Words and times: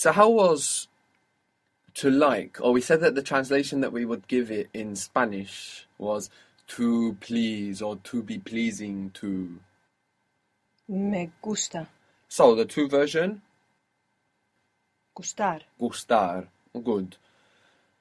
So 0.00 0.12
how 0.12 0.30
was 0.30 0.88
to 1.96 2.08
like, 2.10 2.56
or 2.62 2.72
we 2.72 2.80
said 2.80 3.00
that 3.00 3.14
the 3.14 3.22
translation 3.22 3.82
that 3.82 3.92
we 3.92 4.06
would 4.06 4.26
give 4.28 4.50
it 4.50 4.70
in 4.72 4.96
Spanish 4.96 5.86
was 5.98 6.30
to 6.68 7.18
please 7.20 7.82
or 7.82 7.96
to 8.04 8.22
be 8.22 8.38
pleasing 8.38 9.10
to. 9.20 9.58
Me 10.88 11.30
gusta. 11.42 11.86
So 12.28 12.54
the 12.54 12.64
two 12.64 12.88
version, 12.88 13.42
Gustar. 15.14 15.60
gustar, 15.78 16.46
good. 16.82 17.18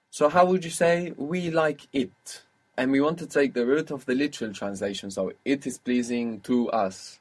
So 0.10 0.30
how 0.30 0.46
would 0.46 0.64
you 0.64 0.72
say 0.72 1.14
we 1.18 1.52
like 1.52 1.90
it? 1.92 2.44
And 2.78 2.94
we 2.94 3.02
want 3.02 3.20
to 3.20 3.28
take 3.28 3.54
the 3.54 3.66
root 3.66 3.92
of 3.92 4.06
the 4.06 4.16
literal 4.16 4.54
translation, 4.54 5.12
so 5.12 5.34
it 5.44 5.68
is 5.68 5.78
pleasing 5.78 6.40
to 6.48 6.70
us. 6.70 7.20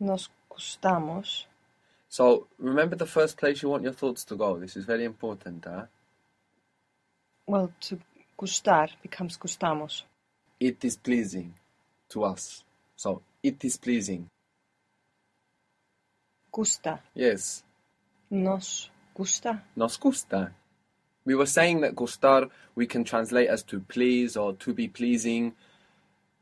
Nos 0.00 0.30
gustamos. 0.50 1.44
So 2.14 2.46
remember 2.60 2.94
the 2.94 3.06
first 3.06 3.36
place 3.36 3.60
you 3.60 3.68
want 3.68 3.82
your 3.82 3.92
thoughts 3.92 4.22
to 4.26 4.36
go. 4.36 4.56
This 4.56 4.76
is 4.76 4.84
very 4.84 5.02
important, 5.02 5.64
huh? 5.64 5.86
Well, 7.44 7.72
to 7.80 7.98
gustar 8.38 8.88
becomes 9.02 9.36
gustamos. 9.36 10.02
It 10.60 10.84
is 10.84 10.96
pleasing 10.96 11.54
to 12.10 12.22
us. 12.22 12.62
So 12.94 13.22
it 13.42 13.64
is 13.64 13.76
pleasing. 13.78 14.28
Gusta. 16.52 17.00
Yes. 17.16 17.64
Nos 18.30 18.90
gusta. 19.12 19.64
Nos 19.74 19.96
gusta. 19.96 20.52
We 21.24 21.34
were 21.34 21.46
saying 21.46 21.80
that 21.80 21.96
gustar 21.96 22.48
we 22.76 22.86
can 22.86 23.02
translate 23.02 23.48
as 23.48 23.64
to 23.64 23.80
please 23.80 24.36
or 24.36 24.52
to 24.52 24.72
be 24.72 24.86
pleasing. 24.86 25.54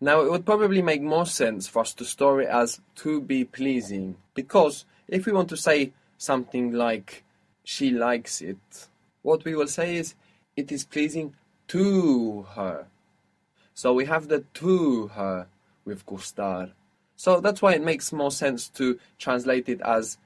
Now, 0.02 0.20
it 0.20 0.30
would 0.30 0.44
probably 0.44 0.82
make 0.82 1.00
more 1.00 1.24
sense 1.24 1.66
for 1.66 1.80
us 1.80 1.94
to 1.94 2.04
store 2.04 2.42
it 2.42 2.50
as 2.50 2.82
to 2.96 3.22
be 3.22 3.46
pleasing 3.46 4.16
because 4.34 4.84
if 5.12 5.26
we 5.26 5.32
want 5.32 5.50
to 5.50 5.56
say 5.58 5.92
something 6.16 6.72
like 6.72 7.22
she 7.64 7.90
likes 7.90 8.40
it, 8.40 8.88
what 9.20 9.44
we 9.44 9.54
will 9.54 9.68
say 9.68 9.96
is 9.96 10.14
it 10.56 10.72
is 10.72 10.84
pleasing 10.84 11.34
to 11.68 12.46
her. 12.54 12.86
So 13.74 13.92
we 13.92 14.06
have 14.06 14.28
the 14.28 14.40
to 14.54 15.08
her 15.08 15.48
with 15.84 16.06
gustar. 16.06 16.72
So 17.16 17.40
that's 17.40 17.60
why 17.60 17.74
it 17.74 17.84
makes 17.84 18.10
more 18.12 18.30
sense 18.30 18.68
to 18.70 18.98
translate 19.18 19.68
it 19.68 19.82
as 19.82 20.16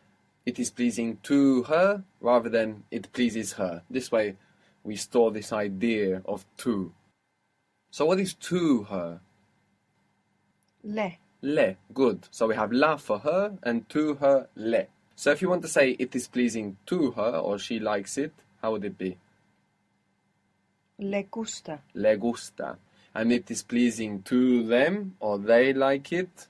it 0.47 0.61
is 0.61 0.71
pleasing 0.71 1.19
to 1.25 1.65
her 1.65 2.05
rather 2.21 2.49
than 2.49 2.85
it 2.93 3.13
pleases 3.13 3.55
her. 3.55 3.83
This 3.91 4.13
way 4.13 4.37
we 4.85 4.95
store 4.95 5.33
this 5.33 5.53
idea 5.53 6.23
of 6.25 6.47
to. 6.59 6.93
So 7.91 8.07
what 8.07 8.21
is 8.21 8.35
to 8.35 8.85
her? 8.85 9.21
Le. 10.85 11.13
Le. 11.47 11.77
Good. 11.95 12.27
So 12.33 12.49
we 12.49 12.57
have 12.57 12.73
la 12.73 12.97
for 12.97 13.21
her 13.21 13.57
and 13.63 13.89
to 13.91 14.15
her 14.17 14.49
le. 14.57 14.87
So 15.15 15.31
if 15.31 15.41
you 15.41 15.49
want 15.49 15.63
to 15.63 15.69
say 15.69 15.91
it 15.99 16.15
is 16.17 16.27
pleasing 16.27 16.77
to 16.87 17.13
her 17.13 17.37
or 17.37 17.59
she 17.59 17.79
likes 17.79 18.19
it, 18.19 18.33
how 18.61 18.73
would 18.73 18.85
it 18.85 18.99
be? 18.99 19.17
Le 20.99 21.23
gusta. 21.23 21.79
Le 21.95 22.17
gusta. 22.17 22.77
And 23.15 23.33
it 23.33 23.49
is 23.51 23.63
pleasing 23.63 24.23
to 24.23 24.67
them 24.67 25.15
or 25.21 25.39
they 25.39 25.73
like 25.73 26.13
it? 26.13 26.49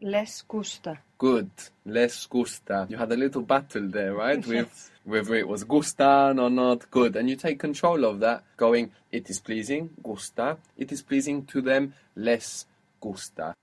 Les 0.00 0.42
gusta. 0.48 0.98
Good. 1.18 1.50
Les 1.86 2.26
gusta. 2.26 2.86
You 2.90 2.96
had 2.96 3.12
a 3.12 3.16
little 3.16 3.42
battle 3.42 3.88
there, 3.88 4.14
right? 4.14 4.44
With 4.46 4.66
Yes. 4.66 4.90
whether 5.04 5.34
it 5.34 5.48
was 5.48 5.64
gustan 5.64 6.38
or 6.40 6.50
not. 6.50 6.90
Good. 6.90 7.16
And 7.16 7.28
you 7.30 7.36
take 7.36 7.58
control 7.58 8.04
of 8.04 8.20
that, 8.20 8.42
going, 8.56 8.90
it 9.12 9.30
is 9.30 9.40
pleasing, 9.40 9.90
gusta. 10.02 10.58
It 10.76 10.92
is 10.92 11.02
pleasing 11.02 11.44
to 11.46 11.60
them, 11.60 11.94
les 12.16 12.66
gusta. 13.00 13.54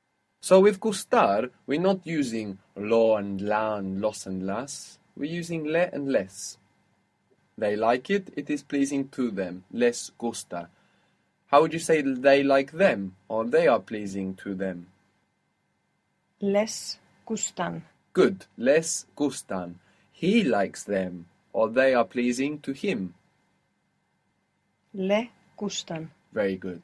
So 0.42 0.60
with 0.60 0.80
gustar, 0.80 1.50
we're 1.66 1.82
not 1.82 2.06
using 2.06 2.60
lo 2.76 3.16
and 3.16 3.42
la 3.42 3.78
and 3.78 4.00
los 4.00 4.26
and 4.28 4.46
las. 4.46 5.00
We're 5.18 5.40
using 5.40 5.66
le 5.66 5.90
and 5.92 6.12
les. 6.12 6.58
They 7.58 7.76
like 7.76 8.10
it, 8.10 8.34
it 8.36 8.50
is 8.50 8.64
pleasing 8.64 9.08
to 9.10 9.32
them, 9.32 9.64
les 9.72 10.12
gusta. 10.18 10.70
How 11.48 11.62
would 11.62 11.74
you 11.74 11.80
say 11.80 12.02
they 12.02 12.44
like 12.44 12.72
them, 12.74 13.16
or 13.30 13.46
they 13.46 13.68
are 13.68 13.80
pleasing 13.80 14.36
to 14.44 14.56
them? 14.56 14.88
Les 16.42 17.00
gustan. 17.26 17.82
Good, 18.14 18.46
les 18.58 19.06
gustan. 19.16 19.76
He 20.12 20.44
likes 20.44 20.84
them, 20.84 21.28
or 21.54 21.70
they 21.70 21.94
are 21.94 22.06
pleasing 22.06 22.60
to 22.60 22.74
him. 22.74 23.14
Le 24.94 25.30
gustan. 25.58 26.10
Very 26.34 26.58
good. 26.58 26.82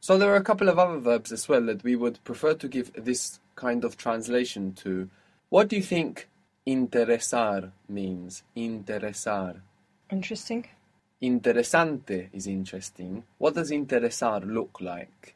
So 0.00 0.16
there 0.16 0.32
are 0.32 0.36
a 0.36 0.44
couple 0.44 0.68
of 0.68 0.78
other 0.78 0.98
verbs 0.98 1.32
as 1.32 1.48
well 1.48 1.64
that 1.66 1.82
we 1.82 1.96
would 1.96 2.22
prefer 2.24 2.54
to 2.54 2.68
give 2.68 2.92
this 2.94 3.40
kind 3.56 3.84
of 3.84 3.96
translation 3.96 4.72
to. 4.74 5.10
What 5.48 5.68
do 5.68 5.76
you 5.76 5.82
think 5.82 6.28
interesar 6.66 7.72
means? 7.88 8.42
Interesar. 8.56 9.60
Interesting. 10.10 10.66
Interesante 11.20 12.28
is 12.32 12.46
interesting. 12.46 13.24
What 13.38 13.54
does 13.54 13.70
interesar 13.70 14.44
look 14.46 14.80
like? 14.80 15.34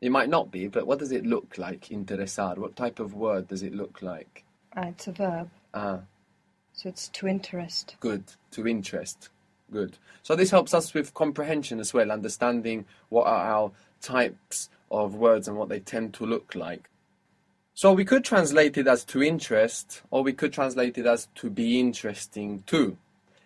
It 0.00 0.10
might 0.10 0.30
not 0.30 0.50
be, 0.50 0.68
but 0.68 0.86
what 0.86 0.98
does 0.98 1.12
it 1.12 1.24
look 1.24 1.58
like, 1.58 1.88
interesar? 1.90 2.56
What 2.58 2.74
type 2.74 2.98
of 2.98 3.14
word 3.14 3.46
does 3.48 3.62
it 3.62 3.74
look 3.74 4.02
like? 4.02 4.44
Ah, 4.74 4.88
it's 4.88 5.06
a 5.06 5.12
verb. 5.12 5.50
Ah, 5.74 6.00
So 6.72 6.88
it's 6.88 7.08
to 7.08 7.28
interest. 7.28 7.96
Good. 8.00 8.24
To 8.52 8.66
interest. 8.66 9.28
Good. 9.72 9.96
So 10.22 10.36
this 10.36 10.50
helps 10.50 10.74
us 10.74 10.92
with 10.92 11.14
comprehension 11.14 11.80
as 11.80 11.94
well, 11.94 12.12
understanding 12.12 12.84
what 13.08 13.26
are 13.26 13.46
our 13.46 13.72
types 14.02 14.68
of 14.90 15.14
words 15.14 15.48
and 15.48 15.56
what 15.56 15.70
they 15.70 15.80
tend 15.80 16.12
to 16.14 16.26
look 16.26 16.54
like. 16.54 16.90
So 17.74 17.94
we 17.94 18.04
could 18.04 18.22
translate 18.22 18.76
it 18.76 18.86
as 18.86 19.02
to 19.06 19.22
interest, 19.22 20.02
or 20.10 20.22
we 20.22 20.34
could 20.34 20.52
translate 20.52 20.98
it 20.98 21.06
as 21.06 21.28
to 21.36 21.48
be 21.48 21.80
interesting 21.80 22.64
to. 22.66 22.98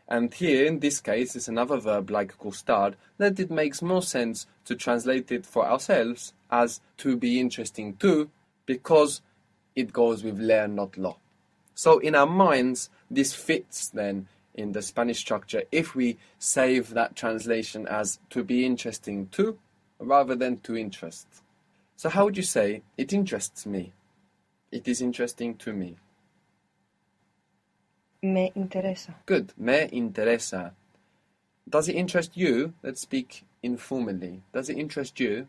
And 0.09 0.35
here, 0.35 0.67
in 0.67 0.81
this 0.81 1.01
case, 1.01 1.37
is 1.37 1.47
another 1.47 1.79
verb 1.79 2.11
like 2.11 2.37
gustar, 2.39 2.95
that 3.19 3.39
it 3.39 3.51
makes 3.51 3.81
more 3.81 4.03
sense 4.03 4.47
to 4.65 4.75
translate 4.75 5.31
it 5.31 5.47
for 5.47 5.65
ourselves 5.65 6.33
as 6.51 6.81
to 6.99 7.17
be 7.17 7.39
interesting 7.39 7.95
to, 7.99 8.29
because 8.67 9.21
it 9.77 9.93
goes 9.93 10.25
with 10.25 10.41
le, 10.41 10.67
not 10.67 10.97
lo. 10.97 11.19
So 11.77 11.99
in 12.01 12.17
our 12.17 12.27
minds, 12.27 12.91
this 13.09 13.33
fits 13.33 13.89
then 13.89 14.27
in 14.57 14.73
the 14.73 14.83
Spanish 14.83 15.19
structure 15.19 15.63
if 15.71 15.95
we 15.95 16.17
save 16.39 16.91
that 16.91 17.15
translation 17.15 17.87
as 17.87 18.19
to 18.31 18.43
be 18.43 18.67
interesting 18.67 19.29
to 19.29 19.59
rather 20.01 20.35
than 20.35 20.59
to 20.61 20.77
interest. 20.77 21.27
So 21.97 22.09
how 22.09 22.25
would 22.25 22.37
you 22.37 22.43
say 22.43 22.83
it 22.97 23.13
interests 23.13 23.67
me? 23.67 23.93
It 24.73 24.89
is 24.89 25.01
interesting 25.01 25.55
to 25.57 25.73
me. 25.73 25.97
Me 28.23 28.53
interesa. 28.57 29.15
Good. 29.27 29.53
Me 29.57 29.89
interesa. 29.93 30.73
Does 31.69 31.89
it 31.89 31.95
interest 31.95 32.37
you? 32.37 32.75
Let's 32.83 33.03
speak 33.03 33.45
informally. 33.63 34.43
Does 34.53 34.69
it 34.69 34.79
interest 34.79 35.21
you? 35.21 35.47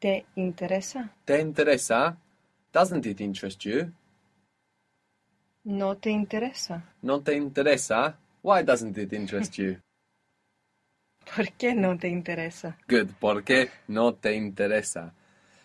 Te 0.00 0.24
interesa. 0.36 1.10
Te 1.26 1.34
interesa? 1.34 2.16
Doesn't 2.72 3.06
it 3.06 3.20
interest 3.20 3.64
you? 3.64 3.92
No 5.64 5.96
te 5.96 6.10
interesa. 6.10 6.82
No 7.02 7.20
te 7.20 7.34
interesa? 7.36 8.16
Why 8.42 8.62
doesn't 8.62 8.96
it 8.96 9.12
interest 9.12 9.58
you? 9.58 9.76
¿Por 11.36 11.52
qué 11.58 11.74
no 11.74 11.98
te 11.98 12.08
interesa? 12.08 12.76
Good, 12.88 13.10
porque 13.20 13.70
no 13.88 14.14
te 14.14 14.34
interesa. 14.34 15.12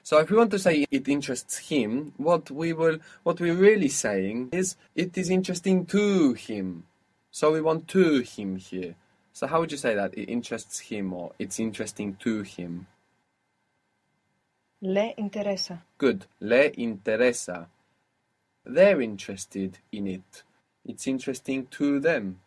So 0.04 0.20
if 0.20 0.30
we 0.30 0.38
want 0.38 0.52
to 0.52 0.60
say 0.60 0.86
it 0.92 1.08
interests 1.08 1.58
him, 1.58 2.14
what 2.18 2.52
we 2.52 2.74
will 2.74 3.00
what 3.24 3.40
we're 3.40 3.56
really 3.56 3.88
saying 3.88 4.50
is 4.52 4.76
it 4.96 5.18
is 5.18 5.30
interesting 5.30 5.86
to 5.86 6.34
him. 6.34 6.84
So 7.32 7.54
we 7.54 7.62
want 7.62 7.88
to 7.90 8.20
him 8.20 8.58
here. 8.58 8.96
So 9.32 9.48
how 9.48 9.62
would 9.62 9.72
you 9.72 9.78
say 9.78 9.96
that? 9.96 10.14
It 10.18 10.30
interests 10.30 10.80
him 10.80 11.14
or 11.14 11.32
it's 11.40 11.60
interesting 11.60 12.18
to 12.20 12.42
him. 12.42 12.88
Le 14.82 15.14
interesa. 15.18 15.82
Good. 15.98 16.26
Le 16.42 16.72
interesa. 16.78 17.70
They're 18.66 19.02
interested 19.02 19.80
in 19.92 20.08
it. 20.08 20.44
It's 20.86 21.08
interesting 21.08 21.68
to 21.72 22.00
them. 22.00 22.40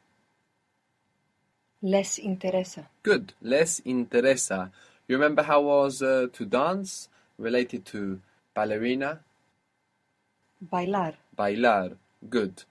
Les 1.82 2.18
interesa. 2.18 2.86
Good. 3.02 3.34
Les 3.42 3.80
interesa. 3.80 4.70
You 5.08 5.16
remember 5.16 5.42
how 5.42 5.62
was 5.62 6.02
uh, 6.02 6.26
to 6.32 6.44
dance 6.44 7.08
related 7.38 7.84
to 7.86 8.20
ballerina? 8.54 9.20
Bailar. 10.60 11.14
Bailar. 11.36 11.96
Good. 12.28 12.64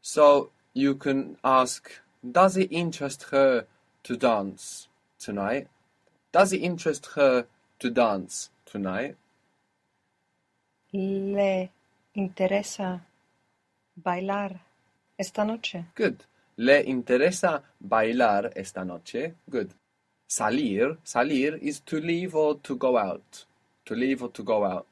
So 0.00 0.50
you 0.72 0.94
can 0.94 1.36
ask, 1.42 1.90
does 2.30 2.56
it 2.56 2.70
interest 2.70 3.24
her 3.30 3.66
to 4.04 4.16
dance 4.16 4.88
tonight? 5.18 5.68
Does 6.32 6.52
it 6.52 6.58
interest 6.58 7.06
her 7.16 7.46
to 7.80 7.90
dance 7.90 8.50
tonight? 8.64 9.16
Le 10.92 11.68
interesa 12.16 13.00
bailar 13.94 14.60
esta 15.18 15.44
noche. 15.44 15.84
Good. 15.94 16.24
Le 16.56 16.82
interesa 16.82 17.62
bailar 17.80 18.52
esta 18.56 18.84
noche? 18.84 19.34
Good. 19.50 19.74
Salir. 20.26 20.96
Salir 21.04 21.58
is 21.60 21.80
to 21.80 22.00
leave 22.00 22.34
or 22.34 22.56
to 22.62 22.76
go 22.76 22.96
out. 22.96 23.44
To 23.84 23.94
leave 23.94 24.22
or 24.22 24.30
to 24.30 24.42
go 24.42 24.64
out. 24.64 24.86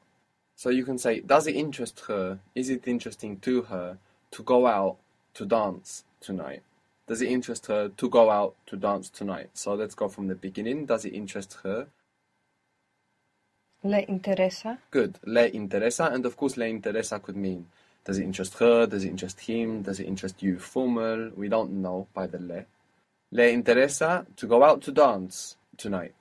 So 0.55 0.69
you 0.69 0.85
can 0.85 0.97
say, 0.97 1.19
does 1.19 1.47
it 1.47 1.55
interest 1.55 2.03
her? 2.07 2.39
Is 2.53 2.69
it 2.69 2.87
interesting 2.87 3.39
to 3.39 3.63
her 3.63 3.97
to 4.31 4.43
go 4.43 4.67
out 4.67 4.97
to 5.33 5.45
dance 5.45 6.05
tonight? 6.21 6.61
Does 7.07 7.21
it 7.21 7.29
interest 7.29 7.67
her 7.67 7.89
to 7.89 8.09
go 8.09 8.29
out 8.29 8.55
to 8.67 8.77
dance 8.77 9.09
tonight? 9.09 9.49
So 9.53 9.73
let's 9.73 9.95
go 9.95 10.07
from 10.07 10.27
the 10.27 10.35
beginning. 10.35 10.85
Does 10.85 11.05
it 11.05 11.13
interest 11.13 11.57
her? 11.63 11.87
Le 13.85 14.03
interesa. 14.07 14.77
Good. 14.91 15.19
Le 15.23 15.49
interesa. 15.53 16.11
And 16.13 16.25
of 16.25 16.35
course, 16.35 16.57
le 16.57 16.65
interesa 16.65 17.21
could 17.21 17.35
mean 17.35 17.67
does 18.05 18.19
it 18.19 18.23
interest 18.23 18.59
her? 18.59 18.85
Does 18.85 19.03
it 19.03 19.09
interest 19.09 19.39
him? 19.39 19.81
Does 19.81 19.99
it 19.99 20.07
interest 20.07 20.43
you? 20.43 20.59
Formal. 20.59 21.31
We 21.35 21.49
don't 21.49 21.71
know 21.81 22.07
by 22.13 22.27
the 22.27 22.39
le. 22.39 22.65
Le 23.31 23.51
interesa 23.51 24.25
to 24.35 24.47
go 24.47 24.63
out 24.63 24.81
to 24.83 24.91
dance 24.91 25.57
tonight. 25.75 26.13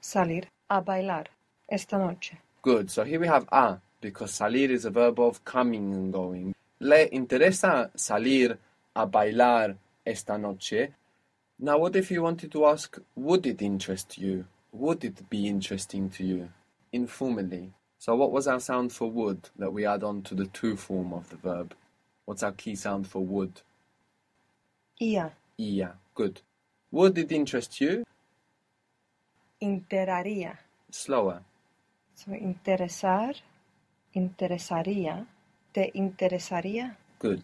Salir 0.00 0.44
a 0.68 0.82
bailar 0.82 1.26
esta 1.66 1.96
noche. 1.96 2.36
Good. 2.60 2.90
So 2.90 3.04
here 3.04 3.20
we 3.20 3.26
have 3.26 3.48
a 3.50 3.78
because 4.02 4.32
salir 4.32 4.68
is 4.68 4.84
a 4.84 4.90
verb 4.90 5.18
of 5.18 5.42
coming 5.46 5.94
and 5.94 6.12
going. 6.12 6.54
Le 6.80 7.08
interesa 7.08 7.90
salir 7.96 8.58
a 8.94 9.06
bailar 9.06 9.76
esta 10.04 10.36
noche. 10.36 10.88
Now, 11.58 11.78
what 11.78 11.96
if 11.96 12.10
you 12.10 12.22
wanted 12.22 12.52
to 12.52 12.66
ask, 12.66 12.98
would 13.14 13.46
it 13.46 13.62
interest 13.62 14.18
you? 14.18 14.44
Would 14.72 15.04
it 15.04 15.28
be 15.28 15.48
interesting 15.48 16.08
to 16.10 16.24
you? 16.24 16.48
Informally. 16.92 17.72
So, 17.98 18.16
what 18.16 18.32
was 18.32 18.48
our 18.48 18.58
sound 18.58 18.92
for 18.92 19.10
would 19.10 19.50
that 19.58 19.72
we 19.72 19.86
add 19.86 20.02
on 20.02 20.22
to 20.22 20.34
the 20.34 20.46
to 20.46 20.76
form 20.76 21.12
of 21.12 21.28
the 21.28 21.36
verb? 21.36 21.74
What's 22.24 22.42
our 22.42 22.52
key 22.52 22.74
sound 22.74 23.06
for 23.06 23.24
would? 23.24 23.60
Ia. 25.00 25.32
Ia. 25.58 25.94
Good. 26.14 26.40
Would 26.90 27.18
it 27.18 27.32
interest 27.32 27.80
you? 27.80 28.04
Interaría. 29.60 30.58
Slower. 30.90 31.42
So, 32.14 32.32
interesar. 32.32 33.36
Interesaría. 34.14 35.26
Te 35.72 35.92
interesaría. 35.94 36.96
Good. 37.18 37.42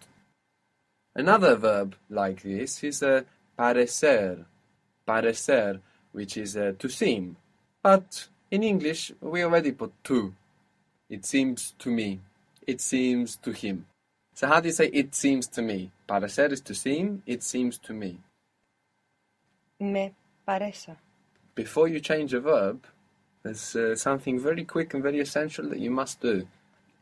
Another 1.15 1.57
verb 1.57 1.95
like 2.11 2.43
this 2.43 2.85
is 2.85 3.03
uh, 3.03 3.23
parecer. 3.59 4.45
Parecer, 5.07 5.81
which 6.13 6.37
is 6.37 6.57
uh, 6.57 6.73
to 6.79 6.89
seem. 6.89 7.37
But 7.83 8.29
in 8.51 8.63
English, 8.63 9.13
we 9.21 9.43
already 9.43 9.73
put 9.73 9.93
to. 10.05 10.35
It 11.09 11.25
seems 11.25 11.75
to 11.79 11.91
me. 11.91 12.21
It 12.67 12.81
seems 12.81 13.37
to 13.37 13.53
him. 13.53 13.87
So 14.35 14.47
how 14.47 14.61
do 14.61 14.69
you 14.69 14.75
say 14.75 14.87
it 14.93 15.15
seems 15.15 15.47
to 15.49 15.63
me? 15.63 15.91
Parecer 16.09 16.53
is 16.53 16.61
to 16.63 16.75
seem. 16.75 17.23
It 17.27 17.43
seems 17.43 17.79
to 17.79 17.93
me. 17.93 18.19
Me 19.81 20.15
parece. 20.47 20.97
Before 21.55 21.89
you 21.89 22.01
change 22.01 22.35
a 22.35 22.41
verb, 22.41 22.85
there's 23.43 23.75
uh, 23.75 23.97
something 23.97 24.39
very 24.39 24.65
quick 24.65 24.95
and 24.95 25.03
very 25.03 25.21
essential 25.21 25.69
that 25.69 25.79
you 25.79 25.91
must 25.91 26.21
do. 26.21 26.47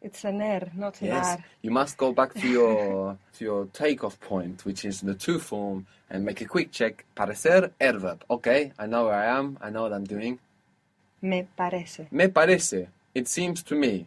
It's 0.03 0.25
an 0.25 0.41
er, 0.41 0.71
not 0.75 1.01
an 1.01 1.09
Yes, 1.09 1.27
ar. 1.27 1.45
you 1.63 1.71
must 1.71 1.97
go 1.97 2.13
back 2.13 2.35
to 2.35 2.49
your 2.49 3.19
to 3.39 3.45
your 3.45 3.67
takeoff 3.73 4.21
point, 4.21 4.65
which 4.65 4.85
is 4.85 5.01
the 5.01 5.15
to 5.15 5.39
form, 5.39 5.87
and 6.11 6.25
make 6.25 6.41
a 6.41 6.45
quick 6.45 6.71
check. 6.71 7.05
Parecer, 7.17 7.71
er 7.81 7.99
verb. 7.99 8.25
Okay, 8.31 8.73
I 8.79 8.87
know 8.87 9.05
where 9.07 9.15
I 9.15 9.27
am. 9.39 9.59
I 9.61 9.71
know 9.71 9.83
what 9.83 9.93
I'm 9.93 10.05
doing. 10.05 10.39
Me 11.23 11.47
parece. 11.59 12.07
Me 12.11 12.27
parece. 12.29 12.89
It 13.15 13.27
seems 13.29 13.63
to 13.65 13.75
me. 13.75 14.07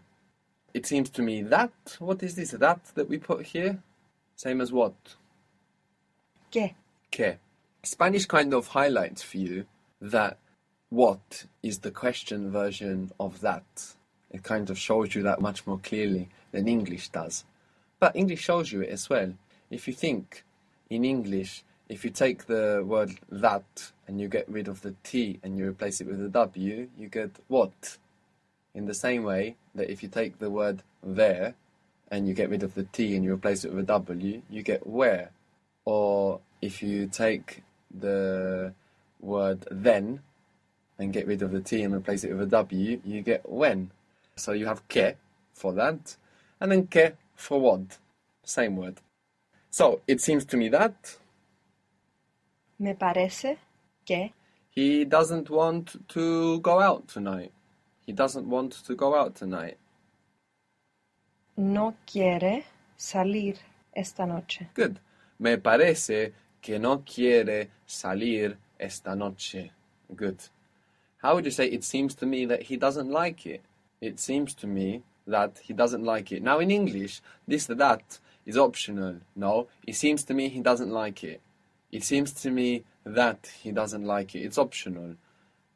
It 0.73 0.85
seems 0.85 1.09
to 1.09 1.21
me 1.21 1.41
that. 1.43 1.71
What 1.99 2.21
is 2.23 2.35
this? 2.35 2.51
That 2.51 2.85
that 2.95 3.09
we 3.09 3.17
put 3.17 3.47
here? 3.47 3.79
Same 4.35 4.61
as 4.61 4.71
what? 4.71 4.93
Que. 6.51 6.75
Que. 7.11 7.37
Spanish 7.83 8.25
kind 8.25 8.53
of 8.53 8.67
highlights 8.67 9.23
for 9.23 9.37
you 9.37 9.65
that 10.01 10.37
what 10.89 11.45
is 11.63 11.79
the 11.79 11.91
question 11.91 12.51
version 12.51 13.11
of 13.19 13.41
that. 13.41 13.95
It 14.31 14.43
kind 14.43 14.69
of 14.69 14.77
shows 14.77 15.15
you 15.15 15.23
that 15.23 15.41
much 15.41 15.65
more 15.65 15.79
clearly 15.79 16.29
than 16.51 16.67
English 16.67 17.09
does. 17.09 17.45
But 17.99 18.15
English 18.15 18.41
shows 18.41 18.71
you 18.71 18.81
it 18.81 18.89
as 18.89 19.09
well. 19.09 19.33
If 19.69 19.87
you 19.87 19.93
think 19.93 20.43
in 20.89 21.03
English, 21.03 21.63
if 21.89 22.05
you 22.05 22.11
take 22.11 22.45
the 22.45 22.83
word 22.85 23.19
that 23.29 23.91
and 24.07 24.21
you 24.21 24.27
get 24.27 24.47
rid 24.47 24.67
of 24.67 24.81
the 24.81 24.95
T 25.03 25.39
and 25.43 25.57
you 25.57 25.67
replace 25.67 25.99
it 26.01 26.07
with 26.07 26.23
a 26.23 26.29
W, 26.29 26.89
you 26.97 27.07
get 27.07 27.31
what? 27.47 27.97
In 28.75 28.85
the 28.85 28.93
same 28.93 29.23
way 29.23 29.55
that 29.75 29.91
if 29.91 30.03
you 30.03 30.09
take 30.09 30.39
the 30.39 30.49
word 30.49 30.83
there 31.03 31.55
and 32.11 32.27
you 32.27 32.33
get 32.33 32.49
rid 32.49 32.63
of 32.63 32.75
the 32.75 32.83
T 32.83 33.15
and 33.15 33.23
you 33.23 33.33
replace 33.33 33.65
it 33.65 33.71
with 33.71 33.83
a 33.83 33.87
W, 33.87 34.41
you 34.49 34.63
get 34.63 34.85
where. 34.85 35.31
Or 35.85 36.39
if 36.61 36.83
you 36.83 37.07
take 37.07 37.63
the 37.91 38.73
word 39.19 39.65
then 39.71 40.21
and 40.97 41.13
get 41.13 41.27
rid 41.27 41.41
of 41.41 41.51
the 41.51 41.61
T 41.61 41.81
and 41.81 41.93
replace 41.93 42.23
it 42.23 42.31
with 42.31 42.41
a 42.41 42.45
W, 42.45 43.01
you 43.03 43.21
get 43.21 43.49
when. 43.49 43.91
So 44.39 44.53
you 44.53 44.65
have 44.65 44.87
que 44.87 45.15
for 45.53 45.73
that, 45.73 46.17
and 46.59 46.71
then 46.71 46.87
que 46.87 47.13
for 47.35 47.59
what? 47.59 47.97
Same 48.43 48.75
word. 48.77 49.01
So 49.69 50.01
it 50.07 50.21
seems 50.21 50.45
to 50.45 50.57
me 50.57 50.69
that 50.69 51.17
Me 52.79 52.93
parece 52.93 53.57
que 54.05 54.33
he 54.71 55.05
doesn't 55.05 55.49
want 55.49 55.97
to 56.07 56.59
go 56.61 56.79
out 56.79 57.07
tonight. 57.07 57.51
He 58.05 58.13
doesn't 58.13 58.47
want 58.49 58.71
to 58.85 58.95
go 58.95 59.13
out 59.13 59.35
tonight. 59.35 59.77
no 61.59 61.95
quiere 62.05 62.63
salir 62.97 63.57
esta 63.93 64.25
noche. 64.25 64.69
Good. 64.73 64.99
Me 65.39 65.57
parece 65.57 66.33
que 66.61 66.79
no 66.79 67.03
quiere 67.03 67.69
salir 67.85 68.57
esta 68.79 69.15
noche. 69.15 69.71
Good. 70.15 70.37
How 71.21 71.35
would 71.35 71.45
you 71.45 71.51
say 71.51 71.67
it 71.67 71.83
seems 71.83 72.15
to 72.15 72.25
me 72.25 72.45
that 72.45 72.63
he 72.63 72.77
doesn't 72.77 73.09
like 73.11 73.45
it? 73.45 73.61
It 74.01 74.19
seems 74.19 74.53
to 74.55 74.67
me 74.67 75.03
that 75.27 75.59
he 75.63 75.73
doesn't 75.73 76.03
like 76.03 76.31
it. 76.31 76.41
Now 76.41 76.59
in 76.59 76.71
English, 76.71 77.21
this 77.47 77.65
that 77.67 78.19
is 78.45 78.57
optional. 78.57 79.17
No, 79.35 79.67
it 79.85 79.95
seems 79.95 80.23
to 80.25 80.33
me 80.33 80.49
he 80.49 80.61
doesn't 80.61 80.91
like 80.91 81.23
it. 81.23 81.41
It 81.91 82.03
seems 82.03 82.31
to 82.33 82.51
me 82.51 82.83
that 83.03 83.51
he 83.61 83.71
doesn't 83.71 84.03
like 84.03 84.35
it. 84.35 84.39
It's 84.39 84.57
optional. 84.57 85.15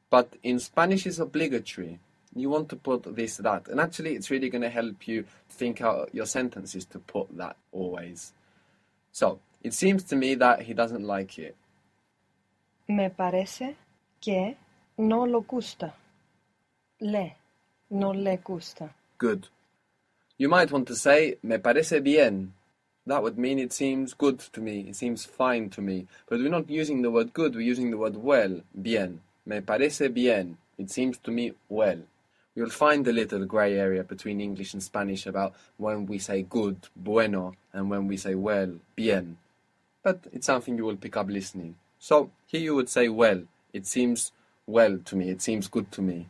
But 0.09 0.35
in 0.43 0.59
Spanish, 0.59 1.07
it's 1.07 1.19
obligatory. 1.19 1.99
You 2.35 2.49
want 2.49 2.69
to 2.69 2.75
put 2.75 3.15
this, 3.15 3.37
that. 3.37 3.67
And 3.67 3.79
actually, 3.79 4.15
it's 4.15 4.29
really 4.29 4.49
going 4.49 4.61
to 4.61 4.69
help 4.69 5.07
you 5.07 5.25
think 5.49 5.81
out 5.81 6.09
your 6.13 6.25
sentences 6.25 6.85
to 6.85 6.99
put 6.99 7.35
that 7.37 7.57
always. 7.71 8.33
So, 9.11 9.39
it 9.63 9.73
seems 9.73 10.03
to 10.05 10.15
me 10.15 10.35
that 10.35 10.63
he 10.63 10.73
doesn't 10.73 11.03
like 11.03 11.39
it. 11.39 11.55
Me 12.87 13.09
parece 13.09 13.75
que 14.21 14.55
no 14.97 15.23
lo 15.23 15.41
gusta. 15.41 15.93
Le. 17.01 17.35
No 17.93 18.09
le 18.09 18.37
gusta. 18.37 18.89
Good. 19.19 19.49
You 20.39 20.49
might 20.49 20.71
want 20.71 20.87
to 20.87 20.95
say, 20.95 21.37
me 21.43 21.57
parece 21.59 22.03
bien. 22.03 22.53
That 23.05 23.21
would 23.21 23.37
mean 23.37 23.59
it 23.59 23.71
seems 23.71 24.15
good 24.15 24.39
to 24.39 24.61
me, 24.61 24.87
it 24.89 24.95
seems 24.95 25.25
fine 25.25 25.69
to 25.69 25.81
me. 25.81 26.07
But 26.27 26.39
we're 26.39 26.49
not 26.49 26.71
using 26.71 27.03
the 27.03 27.11
word 27.11 27.33
good, 27.33 27.53
we're 27.53 27.61
using 27.61 27.91
the 27.91 27.97
word 27.97 28.17
well, 28.17 28.61
bien. 28.81 29.21
Me 29.45 29.59
parece 29.59 30.11
bien. 30.11 30.57
It 30.79 30.89
seems 30.89 31.19
to 31.19 31.29
me 31.29 31.53
well. 31.69 31.99
You'll 32.55 32.71
find 32.71 33.07
a 33.07 33.13
little 33.13 33.45
grey 33.45 33.77
area 33.77 34.03
between 34.03 34.41
English 34.41 34.73
and 34.73 34.81
Spanish 34.81 35.27
about 35.27 35.53
when 35.77 36.07
we 36.07 36.17
say 36.17 36.41
good, 36.41 36.77
bueno, 36.95 37.53
and 37.73 37.91
when 37.91 38.07
we 38.07 38.17
say 38.17 38.33
well, 38.33 38.73
bien. 38.95 39.37
But 40.01 40.21
it's 40.31 40.47
something 40.47 40.77
you 40.77 40.85
will 40.85 40.97
pick 40.97 41.15
up 41.15 41.29
listening. 41.29 41.75
So 41.99 42.31
here 42.47 42.61
you 42.61 42.73
would 42.73 42.89
say 42.89 43.07
well. 43.07 43.43
It 43.71 43.85
seems 43.85 44.31
well 44.65 44.97
to 45.05 45.15
me, 45.15 45.29
it 45.29 45.43
seems 45.43 45.67
good 45.67 45.91
to 45.91 46.01
me. 46.01 46.29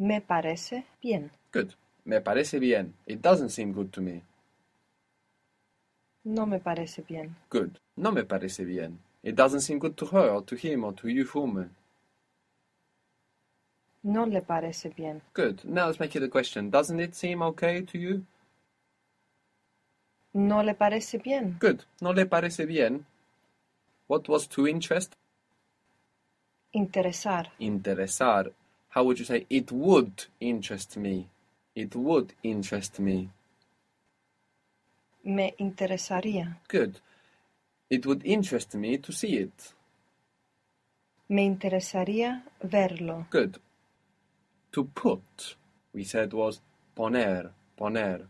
Me 0.00 0.22
parece 0.22 0.86
bien. 1.02 1.30
Good. 1.52 1.74
Me 2.06 2.22
parece 2.22 2.58
bien. 2.58 2.94
It 3.06 3.20
doesn't 3.20 3.50
seem 3.50 3.74
good 3.74 3.90
to 3.92 4.00
me. 4.00 4.22
No 6.24 6.46
me 6.46 6.58
parece 6.58 7.02
bien. 7.06 7.36
Good. 7.50 7.78
No 7.96 8.10
me 8.10 8.24
parece 8.24 8.64
bien. 8.64 8.98
It 9.22 9.34
doesn't 9.34 9.60
seem 9.60 9.78
good 9.78 9.96
to 9.96 10.06
her 10.06 10.30
or 10.30 10.42
to 10.46 10.56
him 10.56 10.84
or 10.84 10.94
to 10.94 11.08
you, 11.08 11.28
woman. 11.34 11.76
No 14.02 14.24
le 14.24 14.40
parece 14.40 14.88
bien. 14.96 15.20
Good. 15.34 15.66
Now 15.66 15.88
let's 15.88 16.00
make 16.00 16.16
it 16.16 16.22
a 16.22 16.28
question. 16.28 16.70
Doesn't 16.70 16.98
it 16.98 17.14
seem 17.14 17.42
okay 17.42 17.82
to 17.82 17.98
you? 17.98 18.24
No 20.32 20.62
le 20.62 20.72
parece 20.72 21.22
bien. 21.22 21.58
Good. 21.60 21.84
No 22.00 22.12
le 22.12 22.24
parece 22.24 22.66
bien. 22.66 23.04
What 24.06 24.30
was 24.30 24.46
to 24.48 24.66
interest? 24.66 25.12
Interesar. 26.72 27.50
Interesar. 27.58 28.50
How 28.90 29.04
would 29.04 29.18
you 29.18 29.24
say 29.24 29.46
it 29.48 29.70
would 29.72 30.26
interest 30.40 30.96
me? 30.96 31.28
It 31.74 31.94
would 31.94 32.34
interest 32.42 32.98
me. 32.98 33.30
Me 35.24 35.54
interesaría. 35.58 36.56
Good. 36.68 37.00
It 37.88 38.04
would 38.06 38.24
interest 38.24 38.74
me 38.74 38.98
to 38.98 39.12
see 39.12 39.36
it. 39.38 39.74
Me 41.28 41.46
interesaría 41.46 42.42
verlo. 42.62 43.26
Good. 43.30 43.58
To 44.72 44.84
put, 44.84 45.56
we 45.92 46.04
said 46.04 46.32
was 46.32 46.60
poner, 46.96 47.50
poner. 47.78 48.26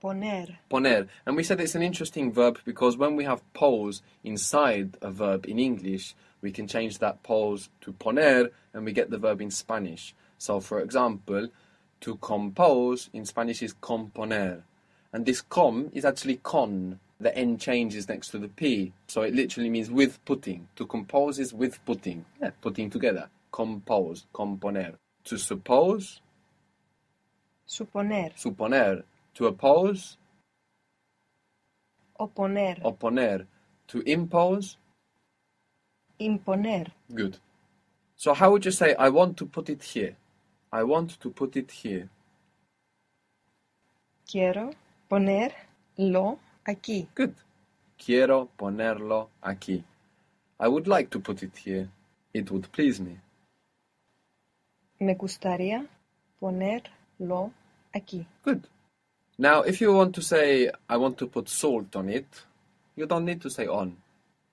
Poner. 0.00 0.58
Poner. 0.70 1.08
And 1.26 1.36
we 1.36 1.42
said 1.42 1.60
it's 1.60 1.74
an 1.74 1.82
interesting 1.82 2.32
verb 2.32 2.60
because 2.64 2.96
when 2.96 3.16
we 3.16 3.24
have 3.24 3.42
pose 3.52 4.00
inside 4.22 4.96
a 5.02 5.10
verb 5.10 5.44
in 5.46 5.58
English, 5.58 6.14
we 6.40 6.52
can 6.52 6.66
change 6.66 6.98
that 6.98 7.22
pose 7.22 7.68
to 7.80 7.92
poner 7.92 8.50
and 8.72 8.84
we 8.84 8.92
get 8.92 9.10
the 9.10 9.18
verb 9.18 9.40
in 9.40 9.50
Spanish. 9.50 10.14
So, 10.38 10.60
for 10.60 10.80
example, 10.80 11.48
to 12.00 12.16
compose 12.16 13.10
in 13.12 13.24
Spanish 13.24 13.62
is 13.62 13.74
componer. 13.74 14.62
And 15.12 15.26
this 15.26 15.40
com 15.40 15.90
is 15.92 16.04
actually 16.04 16.36
con. 16.42 17.00
The 17.20 17.36
N 17.36 17.58
changes 17.58 18.08
next 18.08 18.28
to 18.28 18.38
the 18.38 18.46
P. 18.46 18.92
So 19.08 19.22
it 19.22 19.34
literally 19.34 19.70
means 19.70 19.90
with 19.90 20.24
putting. 20.24 20.68
To 20.76 20.86
compose 20.86 21.40
is 21.40 21.52
with 21.52 21.84
putting. 21.84 22.24
Yeah, 22.40 22.50
putting 22.60 22.90
together. 22.90 23.28
Compose, 23.50 24.26
componer. 24.32 24.94
To 25.24 25.36
suppose, 25.36 26.20
Suponer. 27.68 28.32
suponer. 28.36 29.02
To 29.34 29.46
oppose, 29.46 30.16
Oponer. 32.20 32.80
opponer. 32.82 33.46
To 33.88 34.00
impose, 34.00 34.76
Imponer. 36.20 36.90
good. 37.14 37.38
So 38.16 38.34
how 38.34 38.50
would 38.50 38.64
you 38.64 38.72
say, 38.72 38.94
I 38.96 39.10
want 39.10 39.36
to 39.36 39.46
put 39.46 39.68
it 39.70 39.82
here? 39.82 40.16
I 40.72 40.82
want 40.82 41.20
to 41.20 41.30
put 41.30 41.56
it 41.56 41.70
here. 41.70 42.08
Quiero 44.30 44.72
ponerlo 45.08 46.38
aquí. 46.66 47.06
Good. 47.14 47.34
Quiero 47.96 48.48
ponerlo 48.58 49.28
aquí. 49.42 49.84
I 50.60 50.68
would 50.68 50.88
like 50.88 51.10
to 51.10 51.20
put 51.20 51.42
it 51.42 51.56
here. 51.56 51.88
It 52.34 52.50
would 52.50 52.70
please 52.72 53.00
me. 53.00 53.18
Me 55.00 55.14
gustaría 55.14 55.86
ponerlo 56.40 57.52
aquí. 57.94 58.26
Good. 58.44 58.66
Now, 59.38 59.62
if 59.62 59.80
you 59.80 59.92
want 59.92 60.14
to 60.16 60.22
say, 60.22 60.68
I 60.88 60.96
want 60.96 61.16
to 61.18 61.28
put 61.28 61.48
salt 61.48 61.94
on 61.94 62.08
it, 62.08 62.26
you 62.96 63.06
don't 63.06 63.24
need 63.24 63.40
to 63.42 63.48
say 63.50 63.68
on. 63.68 63.96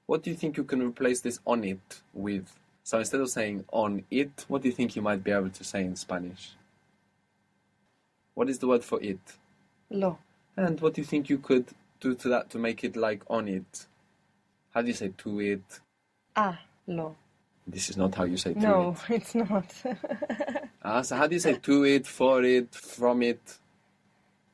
What 0.08 0.24
do 0.24 0.30
you 0.30 0.36
think 0.36 0.58
you 0.58 0.64
can 0.64 0.82
replace 0.82 1.22
this 1.22 1.40
on 1.46 1.64
it 1.64 2.02
with? 2.14 2.60
So 2.84 3.00
instead 3.00 3.22
of 3.22 3.30
saying 3.30 3.66
on 3.74 4.04
it, 4.12 4.46
what 4.48 4.62
do 4.62 4.68
you 4.68 4.74
think 4.74 4.96
you 4.96 5.02
might 5.02 5.24
be 5.24 5.32
able 5.32 5.50
to 5.50 5.64
say 5.64 5.84
in 5.84 5.96
Spanish? 5.96 6.52
What 8.36 8.50
is 8.50 8.60
the 8.60 8.68
word 8.68 8.84
for 8.84 9.02
it? 9.02 9.20
Lo. 9.90 10.20
And 10.56 10.80
what 10.80 10.94
do 10.94 11.02
you 11.02 11.06
think 11.06 11.30
you 11.30 11.40
could 11.40 11.66
do 12.00 12.14
to 12.16 12.30
that 12.30 12.50
to 12.52 12.60
make 12.60 12.84
it 12.84 12.96
like 12.96 13.24
on 13.30 13.48
it? 13.48 13.88
How 14.74 14.82
do 14.82 14.88
you 14.88 14.94
say 14.94 15.12
to 15.18 15.40
it? 15.40 15.80
Ah, 16.36 16.60
Lo. 16.88 17.16
This 17.66 17.90
is 17.90 17.98
not 17.98 18.14
how 18.14 18.26
you 18.26 18.38
say 18.38 18.54
to 18.54 18.60
No, 18.60 18.96
it. 19.10 19.10
No, 19.10 19.16
it's 19.16 19.36
not. 19.36 19.74
Ah, 20.88 21.02
so 21.02 21.16
how 21.16 21.26
do 21.26 21.34
you 21.34 21.40
say 21.40 21.56
to 21.56 21.84
it, 21.84 22.06
for 22.06 22.44
it, 22.44 22.76
from 22.76 23.24
it? 23.24 23.58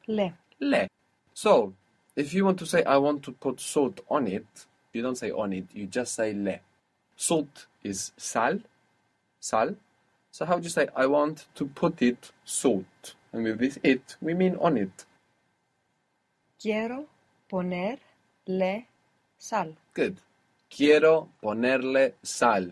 Le. 0.08 0.32
Le. 0.62 0.88
So, 1.34 1.74
if 2.16 2.34
you 2.34 2.46
want 2.46 2.58
to 2.60 2.66
say 2.66 2.86
I 2.86 2.96
want 2.96 3.24
to 3.24 3.34
put 3.34 3.60
salt 3.60 4.00
on 4.10 4.28
it, 4.28 4.46
you 4.94 5.02
don't 5.02 5.18
say 5.18 5.32
on 5.32 5.54
it, 5.54 5.66
you 5.74 5.88
just 5.88 6.16
say 6.16 6.34
le. 6.34 6.60
Salt 7.16 7.68
is 7.84 8.12
sal, 8.18 8.60
sal. 9.40 9.76
So 10.32 10.46
how 10.46 10.56
would 10.56 10.64
you 10.64 10.70
say 10.70 10.88
I 10.96 11.06
want 11.08 11.48
to 11.56 11.66
put 11.66 12.02
it 12.02 12.32
salt? 12.46 13.16
And 13.34 13.44
with 13.44 13.60
this 13.60 13.78
it, 13.84 14.16
we 14.22 14.34
mean 14.34 14.56
on 14.60 14.78
it. 14.78 15.06
Quiero 16.62 17.06
ponerle 17.50 18.86
sal. 19.38 19.76
Good. 19.94 20.18
Quiero 20.70 21.30
ponerle 21.42 22.14
sal. 22.24 22.72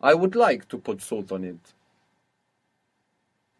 I 0.00 0.14
would 0.14 0.34
like 0.36 0.68
to 0.68 0.78
put 0.78 1.00
salt 1.02 1.32
on 1.32 1.44
it. 1.44 1.74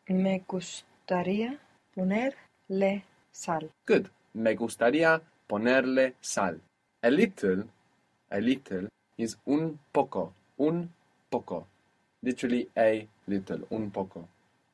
Me 0.08 0.44
gustaría 0.46 1.58
ponerle 1.94 3.04
sal. 3.32 3.70
Good. 3.86 4.08
Me 4.34 4.54
gustaría 4.54 5.20
ponerle 5.48 6.14
sal. 6.20 6.60
A 7.02 7.10
little, 7.10 7.64
a 8.30 8.40
little 8.40 8.88
is 9.18 9.36
un 9.46 9.78
poco, 9.92 10.32
un 10.58 10.88
poco. 11.30 11.66
Literally 12.22 12.68
a 12.76 13.06
little, 13.26 13.66
un 13.70 13.90
poco. 13.90 14.28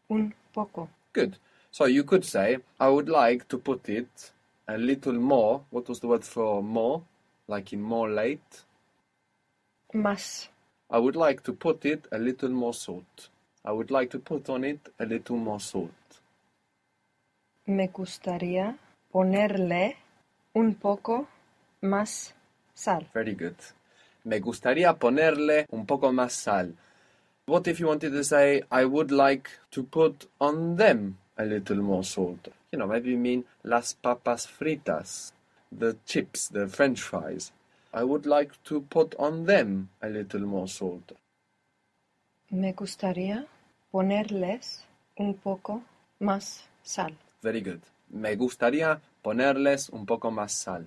Un 0.09 0.35
poco. 0.53 0.89
Good. 1.13 1.37
So 1.71 1.87
you 1.87 2.05
could 2.05 2.25
say, 2.25 2.59
I 2.79 2.89
would 2.89 3.09
like 3.09 3.49
to 3.49 3.59
put 3.59 3.89
it 3.89 4.33
a 4.69 4.79
little 4.79 5.15
more. 5.15 5.63
What 5.71 5.89
was 5.89 6.01
the 6.01 6.09
word 6.09 6.25
for 6.25 6.63
more? 6.63 7.03
Like 7.49 7.73
in 7.73 7.83
more 7.83 8.11
late? 8.11 8.65
Más. 9.95 10.49
I 10.91 10.99
would 10.99 11.17
like 11.17 11.43
to 11.45 11.53
put 11.53 11.85
it 11.85 12.07
a 12.13 12.19
little 12.19 12.51
more 12.51 12.75
salt. 12.75 13.29
I 13.65 13.73
would 13.73 13.91
like 13.91 14.11
to 14.11 14.19
put 14.19 14.49
on 14.51 14.65
it 14.65 14.81
a 14.99 15.07
little 15.07 15.37
more 15.37 15.61
salt. 15.61 15.91
Me 17.67 17.89
gustaría 17.89 18.77
ponerle 19.11 19.97
un 20.55 20.75
poco 20.75 21.29
más 21.81 22.35
sal. 22.75 23.09
Very 23.15 23.35
good. 23.35 23.57
Me 24.25 24.41
gustaría 24.41 24.95
ponerle 24.95 25.67
un 25.71 25.87
poco 25.87 26.13
más 26.13 26.33
sal. 26.33 26.75
What 27.47 27.67
if 27.67 27.81
you 27.81 27.89
wanted 27.89 28.13
to 28.13 28.23
say, 28.23 28.63
I 28.71 28.85
would 28.85 29.11
like 29.11 29.51
to 29.73 29.83
put 29.83 30.29
on 30.39 30.77
them 30.77 31.19
a 31.37 31.45
little 31.45 31.83
more 31.83 32.05
salt? 32.05 32.49
You 32.71 32.79
know, 32.79 32.87
maybe 32.87 33.11
you 33.11 33.19
mean 33.19 33.45
las 33.65 33.95
papas 33.95 34.47
fritas, 34.47 35.33
the 35.77 35.97
chips, 36.07 36.49
the 36.49 36.69
french 36.69 37.01
fries. 37.01 37.53
I 37.93 38.05
would 38.05 38.27
like 38.27 38.53
to 38.65 38.81
put 38.83 39.15
on 39.19 39.47
them 39.47 39.91
a 40.01 40.09
little 40.09 40.47
more 40.47 40.69
salt. 40.69 41.13
Me 42.51 42.73
gustaría 42.73 43.47
ponerles 43.91 44.85
un 45.17 45.35
poco 45.35 45.83
más 46.21 46.65
sal. 46.83 47.17
Very 47.43 47.61
good. 47.61 47.81
Me 48.09 48.37
gustaría 48.37 49.01
ponerles 49.23 49.89
un 49.89 50.07
poco 50.07 50.31
más 50.31 50.53
sal. 50.53 50.87